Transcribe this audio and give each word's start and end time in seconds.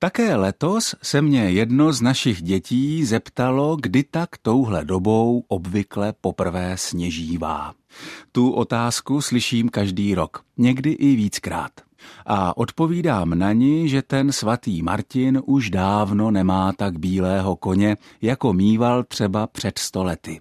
Také 0.00 0.36
letos 0.36 0.94
se 1.02 1.22
mě 1.22 1.50
jedno 1.50 1.92
z 1.92 2.00
našich 2.00 2.42
dětí 2.42 3.04
zeptalo, 3.04 3.76
kdy 3.76 4.04
tak 4.04 4.28
touhle 4.42 4.84
dobou 4.84 5.44
obvykle 5.48 6.12
poprvé 6.20 6.76
sněžívá. 6.76 7.74
Tu 8.32 8.50
otázku 8.50 9.20
slyším 9.20 9.68
každý 9.68 10.14
rok, 10.14 10.42
někdy 10.56 10.90
i 10.90 11.16
víckrát. 11.16 11.72
A 12.26 12.56
odpovídám 12.56 13.38
na 13.38 13.52
ní, 13.52 13.88
že 13.88 14.02
ten 14.02 14.32
svatý 14.32 14.82
Martin 14.82 15.42
už 15.46 15.70
dávno 15.70 16.30
nemá 16.30 16.72
tak 16.72 16.98
bílého 16.98 17.56
koně, 17.56 17.96
jako 18.22 18.52
mýval 18.52 19.04
třeba 19.04 19.46
před 19.46 19.78
stolety 19.78 20.40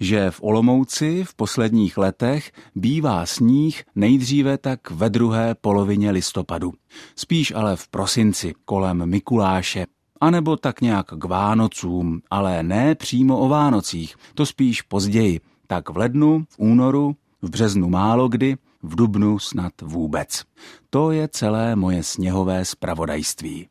že 0.00 0.30
v 0.30 0.42
Olomouci 0.42 1.24
v 1.24 1.34
posledních 1.34 1.98
letech 1.98 2.52
bývá 2.74 3.26
sníh 3.26 3.84
nejdříve 3.94 4.58
tak 4.58 4.90
ve 4.90 5.10
druhé 5.10 5.54
polovině 5.54 6.10
listopadu. 6.10 6.72
Spíš 7.16 7.52
ale 7.56 7.76
v 7.76 7.88
prosinci, 7.88 8.54
kolem 8.64 9.06
Mikuláše, 9.06 9.86
anebo 10.20 10.56
tak 10.56 10.80
nějak 10.80 11.06
k 11.06 11.24
Vánocům, 11.24 12.20
ale 12.30 12.62
ne 12.62 12.94
přímo 12.94 13.38
o 13.38 13.48
Vánocích, 13.48 14.16
to 14.34 14.46
spíš 14.46 14.82
později, 14.82 15.40
tak 15.66 15.90
v 15.90 15.96
lednu, 15.96 16.44
v 16.50 16.58
únoru, 16.58 17.16
v 17.42 17.50
březnu 17.50 17.88
málo 17.88 18.28
kdy, 18.28 18.56
v 18.82 18.96
dubnu 18.96 19.38
snad 19.38 19.72
vůbec. 19.82 20.44
To 20.90 21.10
je 21.10 21.28
celé 21.28 21.76
moje 21.76 22.02
sněhové 22.02 22.64
spravodajství. 22.64 23.68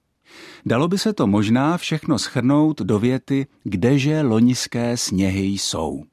Dalo 0.65 0.87
by 0.87 0.97
se 0.97 1.13
to 1.13 1.27
možná 1.27 1.77
všechno 1.77 2.19
schrnout 2.19 2.81
do 2.81 2.99
věty, 2.99 3.47
kdeže 3.63 4.21
loňské 4.21 4.97
sněhy 4.97 5.45
jsou. 5.45 6.03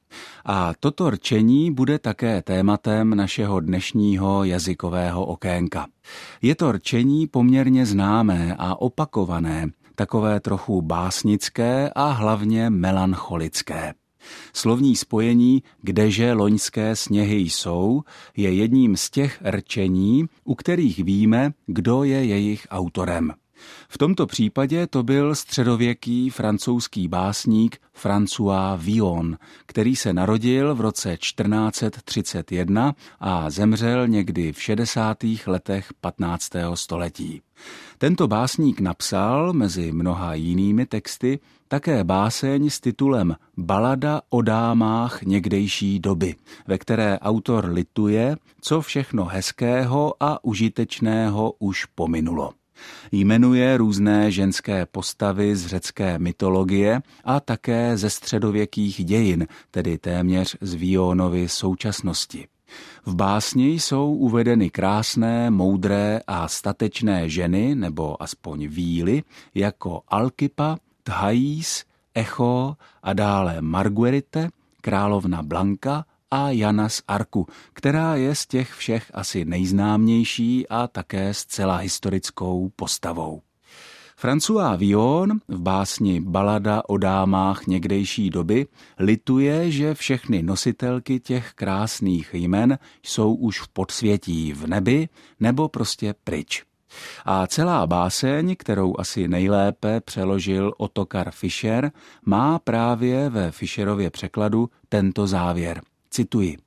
A 0.45 0.73
toto 0.79 1.09
rčení 1.09 1.71
bude 1.71 1.99
také 1.99 2.41
tématem 2.41 3.15
našeho 3.15 3.59
dnešního 3.59 4.43
jazykového 4.43 5.25
okénka. 5.25 5.87
Je 6.41 6.55
to 6.55 6.71
rčení 6.71 7.27
poměrně 7.27 7.85
známé 7.85 8.55
a 8.59 8.81
opakované, 8.81 9.67
takové 9.95 10.39
trochu 10.39 10.81
básnické 10.81 11.89
a 11.95 12.11
hlavně 12.11 12.69
melancholické. 12.69 13.93
Slovní 14.53 14.95
spojení 14.95 15.63
Kdeže 15.81 16.33
loňské 16.33 16.95
sněhy 16.95 17.35
jsou 17.35 18.01
je 18.37 18.53
jedním 18.53 18.97
z 18.97 19.09
těch 19.09 19.41
rčení, 19.49 20.25
u 20.43 20.55
kterých 20.55 20.99
víme, 20.99 21.51
kdo 21.65 22.03
je 22.03 22.25
jejich 22.25 22.67
autorem. 22.69 23.33
V 23.89 23.97
tomto 23.97 24.25
případě 24.25 24.87
to 24.87 25.03
byl 25.03 25.35
středověký 25.35 26.29
francouzský 26.29 27.07
básník 27.07 27.77
François 28.03 28.77
Villon, 28.77 29.37
který 29.65 29.95
se 29.95 30.13
narodil 30.13 30.75
v 30.75 30.81
roce 30.81 31.17
1431 31.17 32.95
a 33.19 33.49
zemřel 33.49 34.07
někdy 34.07 34.53
v 34.53 34.61
60. 34.61 35.17
letech 35.47 35.93
15. 36.01 36.51
století. 36.73 37.41
Tento 37.97 38.27
básník 38.27 38.79
napsal, 38.79 39.53
mezi 39.53 39.91
mnoha 39.91 40.33
jinými 40.33 40.85
texty, 40.85 41.39
také 41.67 42.03
báseň 42.03 42.69
s 42.69 42.79
titulem 42.79 43.35
Balada 43.57 44.21
o 44.29 44.41
dámách 44.41 45.21
někdejší 45.23 45.99
doby, 45.99 46.35
ve 46.67 46.77
které 46.77 47.19
autor 47.19 47.65
lituje, 47.65 48.37
co 48.61 48.81
všechno 48.81 49.25
hezkého 49.25 50.13
a 50.19 50.43
užitečného 50.43 51.53
už 51.59 51.85
pominulo. 51.85 52.53
Jmenuje 53.11 53.77
různé 53.77 54.31
ženské 54.31 54.85
postavy 54.85 55.55
z 55.55 55.65
řecké 55.65 56.19
mytologie 56.19 57.01
a 57.23 57.39
také 57.39 57.97
ze 57.97 58.09
středověkých 58.09 59.05
dějin, 59.05 59.47
tedy 59.71 59.97
téměř 59.97 60.57
z 60.61 60.73
Vionovy 60.73 61.49
současnosti. 61.49 62.47
V 63.05 63.15
básni 63.15 63.73
jsou 63.73 64.13
uvedeny 64.13 64.69
krásné, 64.69 65.49
moudré 65.49 66.19
a 66.27 66.47
statečné 66.47 67.29
ženy, 67.29 67.75
nebo 67.75 68.23
aspoň 68.23 68.67
víly, 68.67 69.23
jako 69.55 70.01
Alkypa, 70.07 70.77
Thais, 71.03 71.83
Echo 72.13 72.75
a 73.03 73.13
dále 73.13 73.61
Marguerite, 73.61 74.49
královna 74.81 75.43
Blanka 75.43 76.05
a 76.35 76.49
Jana 76.49 76.89
z 76.89 77.01
Arku, 77.07 77.47
která 77.73 78.15
je 78.15 78.35
z 78.35 78.47
těch 78.47 78.73
všech 78.73 79.11
asi 79.13 79.45
nejznámější 79.45 80.67
a 80.67 80.87
také 80.87 81.33
zcela 81.33 81.75
historickou 81.77 82.71
postavou. 82.75 83.41
François 84.21 84.77
Villon 84.77 85.39
v 85.47 85.61
básni 85.61 86.21
Balada 86.21 86.81
o 86.87 86.97
dámách 86.97 87.67
někdejší 87.67 88.29
doby 88.29 88.67
lituje, 88.99 89.71
že 89.71 89.93
všechny 89.93 90.43
nositelky 90.43 91.19
těch 91.19 91.53
krásných 91.53 92.33
jmen 92.33 92.79
jsou 93.03 93.33
už 93.33 93.61
v 93.61 93.67
podsvětí 93.67 94.53
v 94.53 94.67
nebi 94.67 95.09
nebo 95.39 95.69
prostě 95.69 96.15
pryč. 96.23 96.63
A 97.25 97.47
celá 97.47 97.87
báseň, 97.87 98.55
kterou 98.59 98.99
asi 98.99 99.27
nejlépe 99.27 100.01
přeložil 100.01 100.73
Otokar 100.77 101.31
Fischer, 101.31 101.91
má 102.25 102.59
právě 102.59 103.29
ve 103.29 103.51
Fischerově 103.51 104.09
překladu 104.09 104.69
tento 104.89 105.27
závěr– 105.27 105.81
Cituji. 106.15 106.57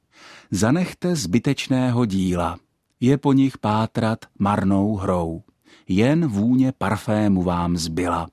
Zanechte 0.50 1.16
zbytečného 1.16 2.04
díla, 2.04 2.59
je 3.00 3.19
po 3.19 3.32
nich 3.32 3.59
pátrat 3.59 4.19
marnou 4.38 4.97
hrou. 4.97 5.42
Jen 5.88 6.26
vůně 6.26 6.72
parfému 6.78 7.42
vám 7.42 7.76
zbyla. 7.76 8.28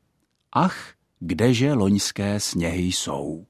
Ach, 0.52 0.94
kdeže 1.20 1.74
loňské 1.74 2.40
sněhy 2.40 2.84
jsou. 2.84 3.46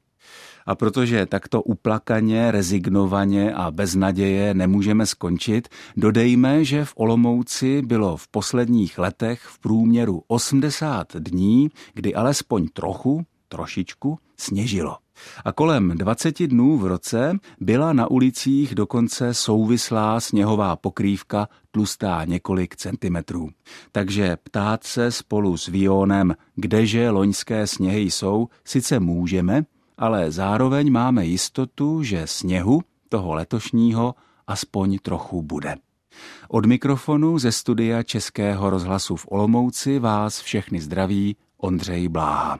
A 0.65 0.75
protože 0.75 1.25
takto 1.25 1.61
uplakaně, 1.61 2.51
rezignovaně 2.51 3.53
a 3.53 3.71
bez 3.71 3.95
naděje 3.95 4.53
nemůžeme 4.53 5.05
skončit, 5.05 5.67
dodejme, 5.97 6.65
že 6.65 6.85
v 6.85 6.93
Olomouci 6.95 7.81
bylo 7.81 8.17
v 8.17 8.27
posledních 8.27 8.97
letech 8.97 9.41
v 9.41 9.59
průměru 9.59 10.23
80 10.27 11.15
dní, 11.15 11.69
kdy 11.93 12.15
alespoň 12.15 12.67
trochu, 12.67 13.25
trošičku, 13.47 14.19
sněžilo. 14.37 15.04
A 15.45 15.51
kolem 15.51 15.89
20 15.89 16.47
dnů 16.47 16.77
v 16.77 16.85
roce 16.85 17.37
byla 17.59 17.93
na 17.93 18.11
ulicích 18.11 18.75
dokonce 18.75 19.33
souvislá 19.33 20.19
sněhová 20.19 20.75
pokrývka 20.75 21.49
tlustá 21.71 22.25
několik 22.25 22.75
centimetrů. 22.75 23.49
Takže 23.91 24.37
ptát 24.43 24.83
se 24.83 25.11
spolu 25.11 25.57
s 25.57 25.67
Vionem, 25.67 26.35
kdeže 26.55 27.09
loňské 27.09 27.67
sněhy 27.67 28.01
jsou, 28.01 28.47
sice 28.65 28.99
můžeme, 28.99 29.63
ale 29.97 30.31
zároveň 30.31 30.91
máme 30.91 31.25
jistotu, 31.25 32.03
že 32.03 32.27
sněhu 32.27 32.81
toho 33.09 33.33
letošního 33.33 34.15
aspoň 34.47 34.97
trochu 35.01 35.41
bude. 35.41 35.75
Od 36.49 36.65
mikrofonu 36.65 37.39
ze 37.39 37.51
studia 37.51 38.03
Českého 38.03 38.69
rozhlasu 38.69 39.15
v 39.15 39.25
Olomouci 39.29 39.99
vás 39.99 40.41
všechny 40.41 40.81
zdraví 40.81 41.35
Ondřej 41.57 42.07
Bláha. 42.07 42.59